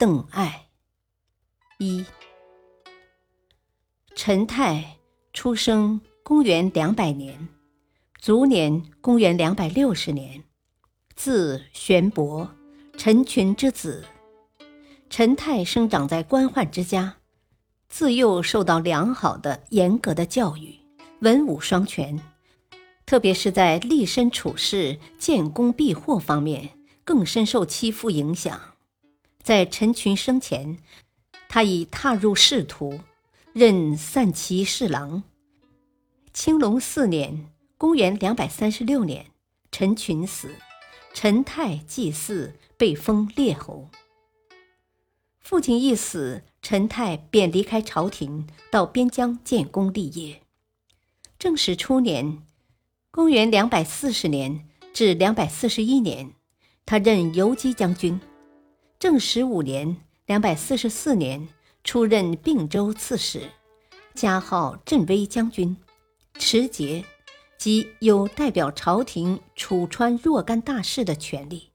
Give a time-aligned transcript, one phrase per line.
[0.00, 0.68] 邓艾，
[1.78, 2.04] 一
[4.14, 4.98] 陈泰
[5.32, 7.48] 出生公元两百年，
[8.20, 10.44] 卒年公元两百六十年，
[11.16, 12.48] 字玄伯，
[12.96, 14.04] 陈群之子。
[15.10, 17.16] 陈泰生长在官宦之家，
[17.88, 20.78] 自幼受到良好的、严格的教育，
[21.22, 22.22] 文武双全，
[23.04, 28.60] 特别是在立身处世、建功避祸方面，更深受其父影响。
[29.48, 30.76] 在陈群生前，
[31.48, 33.00] 他已踏入仕途，
[33.54, 35.22] 任散骑侍郎。
[36.34, 39.24] 青龙四年（公元两百三十六年），
[39.72, 40.50] 陈群死，
[41.14, 43.88] 陈泰祭祀，被封列侯。
[45.40, 50.42] 父亲一死，陈泰便离开朝廷，到边疆建功立业。
[51.38, 52.42] 正史初年
[53.10, 56.34] （公元两百四十年至两百四十一年），
[56.84, 58.20] 他任游击将军。
[58.98, 59.96] 正十五年
[60.26, 61.48] （两百四十四年），
[61.84, 63.48] 出任并州刺史，
[64.12, 65.76] 加号镇威将军，
[66.34, 67.04] 持节，
[67.56, 71.70] 即有代表朝廷处川若干大事的权利，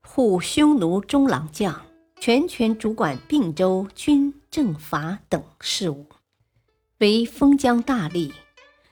[0.00, 1.84] 护匈奴中郎将，
[2.18, 6.06] 全权主管并州军政法等事务，
[6.96, 8.32] 为封疆大吏。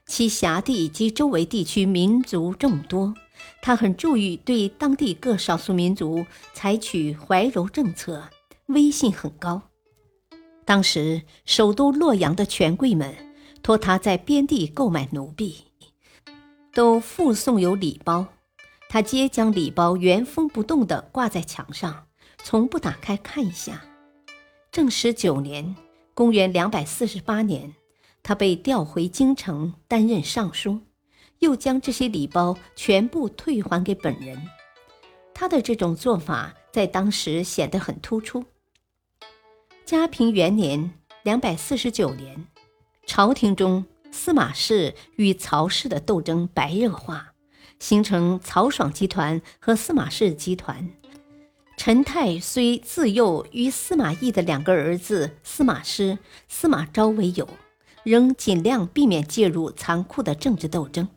[0.07, 3.15] 其辖地及周围地区民族众多。
[3.61, 8.31] 他很注意对当地各少数民族采取怀柔政策，
[8.67, 9.61] 威信很高。
[10.65, 13.15] 当时首都洛阳的权贵们
[13.63, 15.65] 托他在边地购买奴婢，
[16.73, 18.27] 都附送有礼包，
[18.89, 22.07] 他皆将礼包原封不动地挂在墙上，
[22.43, 23.85] 从不打开看一下。
[24.73, 25.77] 正十九年
[26.15, 27.75] （公元两百四十八年），
[28.27, 30.81] 他被调回京城担任尚书。
[31.39, 34.43] 又将这些礼包全部退还给本人，
[35.33, 38.45] 他的这种做法在当时显得很突出。
[39.85, 42.49] 嘉平元年（两百四十九年），
[43.07, 47.35] 朝廷中司马氏与曹氏的斗争白热化，
[47.79, 50.91] 形成曹爽集团和司马氏集团。
[51.77, 57.47] 陈泰虽自幼与司马懿的两个儿子司马师、司马昭为友，
[58.07, 61.09] 仍尽量避免介入残酷的政治斗争。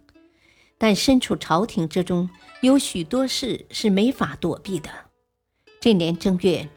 [0.80, 4.90] 但身处朝廷之中，有许多事是没法躲避的。
[5.80, 6.68] 这年正月，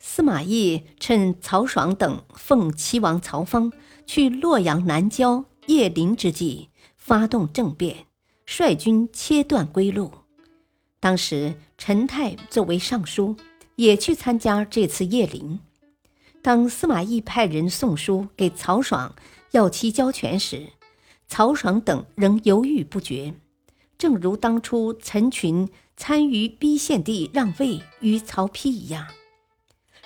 [0.00, 3.72] 司马懿趁曹爽等奉齐王曹芳
[4.04, 8.06] 去洛阳南郊叶陵之际，发动政变，
[8.44, 10.10] 率军切断归路。
[10.98, 13.36] 当时陈泰作为尚书，
[13.76, 15.60] 也去参加这次叶陵。
[16.42, 19.14] 当司马懿派人送书给曹爽，
[19.52, 20.70] 要其交权时，
[21.28, 23.34] 曹爽等仍犹豫不决。
[23.96, 29.06] 正如当初陈群参与逼献帝让位于曹丕一样，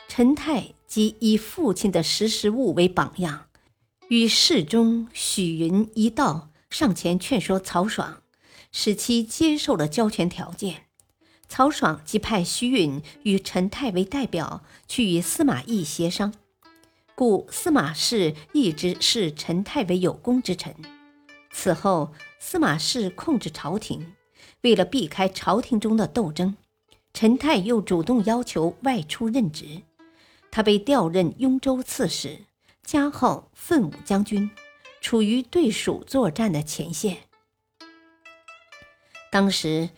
[0.08, 3.46] 陈泰即以父亲的识时务为榜样，
[4.08, 8.22] 与侍中许云一道上前劝说曹爽，
[8.70, 10.82] 使其接受了交权条件。
[11.48, 16.34] 曹爽即派许允与陈泰为代表去与司马懿协商，
[17.16, 20.72] 故司马氏一直视陈泰为有功之臣。
[21.50, 22.15] 此后。
[22.38, 24.15] 司马氏控制朝廷，
[24.60, 26.56] 为了避开朝廷中的斗争，
[27.12, 29.82] 陈泰又主动要求外出任职。
[30.53, 32.44] 他被调任雍州刺史，
[32.84, 34.49] 加号奋武将军，
[35.00, 37.16] 处于对蜀作战的前线。
[39.32, 39.88] 当时，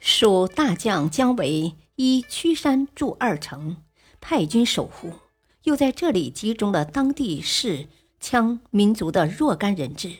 [0.00, 3.76] 蜀大将姜维依曲山筑二城，
[4.20, 5.12] 派军守护，
[5.64, 7.86] 又在这里集中了当地士
[8.20, 10.10] 羌民族的若干人质。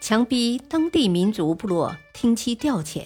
[0.00, 3.02] 强逼当地民族部落听其调遣。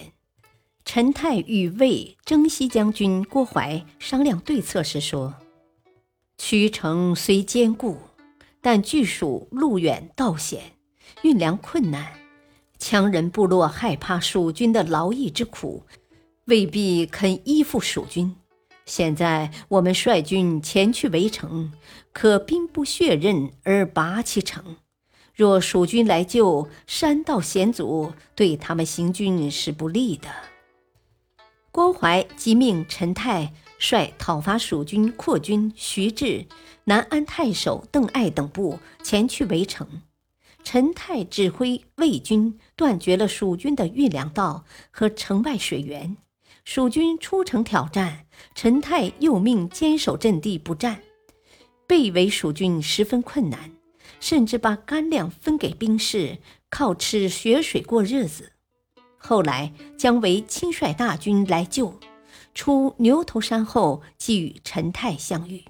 [0.85, 5.33] 陈泰与魏征西将军郭淮商量对策时说
[6.37, 7.97] ：“曲城虽坚固，
[8.61, 10.73] 但据属路远道险，
[11.23, 12.13] 运粮困难。
[12.77, 15.83] 羌人部落害怕蜀军的劳役之苦，
[16.45, 18.35] 未必肯依附蜀军。
[18.85, 21.71] 现在我们率军前去围城，
[22.11, 24.77] 可兵不血刃而拔其城。”
[25.35, 30.29] 若蜀军来救，山道险阻，对他们行军是不利的。
[31.71, 36.45] 郭淮即命陈泰率讨伐蜀军扩军徐志、
[36.83, 40.03] 南安太守邓艾等部前去围城。
[40.63, 46.15] 陈泰指挥魏军断绝了蜀军的运粮道和城外水源。
[46.63, 48.25] 蜀军出城挑战，
[48.55, 51.01] 陈泰又命坚守阵地不战。
[51.85, 53.71] 被围蜀军十分困难，
[54.19, 56.39] 甚至把干粮分给兵士，
[56.69, 58.53] 靠吃血水过日子。
[59.17, 61.99] 后来姜维亲率大军来救，
[62.55, 65.65] 出牛头山后，即与陈泰相遇。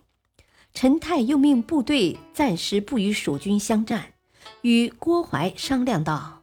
[0.74, 4.14] 陈泰又命部队暂时不与蜀军相战，
[4.62, 6.43] 与郭淮商量道。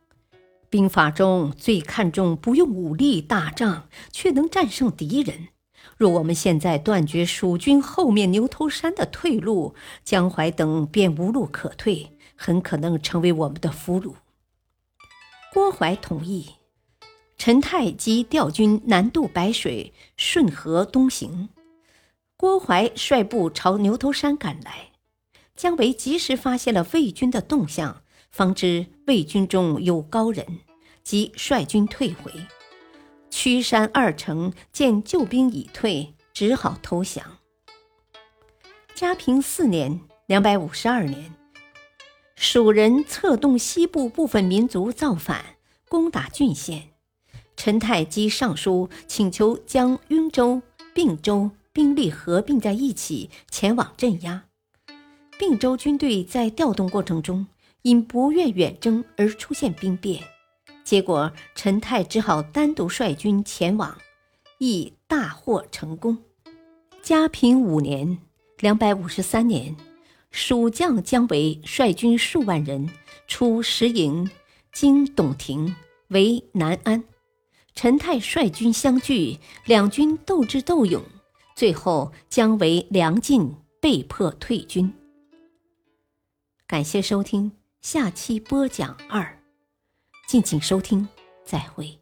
[0.71, 5.49] 兵法中最看重不用武力打仗，却能战胜敌人。
[5.97, 9.75] 若我们现在断绝蜀军后面牛头山的退路，
[10.05, 14.15] 江淮等便无路可退，很可能成为我们的俘虏。
[15.53, 16.51] 郭淮同意，
[17.37, 21.49] 陈泰即调军南渡白水，顺河东行。
[22.37, 24.93] 郭淮率部朝牛头山赶来，
[25.57, 28.03] 姜维及时发现了魏军的动向。
[28.31, 30.61] 方知魏军中有高人，
[31.03, 32.33] 即率军退回。
[33.29, 37.39] 曲山二城见救兵已退，只好投降。
[38.95, 41.35] 嘉平四年（两百五十二年），
[42.37, 45.57] 蜀人策动西部部分民族造反，
[45.89, 46.91] 攻打郡县。
[47.57, 50.63] 陈泰基上书请求将雍州、
[50.95, 54.45] 并州兵力合并在一起，前往镇压。
[55.39, 57.47] 并州军队在调动过程中。
[57.83, 60.23] 因不愿远征而出现兵变，
[60.85, 63.97] 结果陈泰只好单独率军前往，
[64.59, 66.19] 亦大获成功。
[67.03, 68.19] 嘉平五年
[68.61, 69.75] （两百五十三年），
[70.31, 72.91] 蜀将姜维率军数万人
[73.27, 74.31] 出石营，
[74.73, 75.75] 经董亭，
[76.09, 77.03] 围南安。
[77.75, 81.03] 陈泰率军相拒，两军斗智斗勇，
[81.57, 84.93] 最后姜维粮尽，被迫退军。
[86.67, 87.60] 感谢收听。
[87.81, 89.39] 下期播讲二，
[90.29, 91.09] 敬请收听，
[91.47, 91.99] 再会。